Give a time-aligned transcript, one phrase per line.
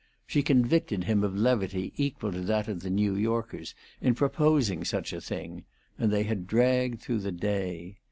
[0.25, 5.13] She convicted him of levity equal to that of the New Yorkers in proposing such
[5.13, 5.63] a thing;
[5.99, 7.97] and they dragged through the day.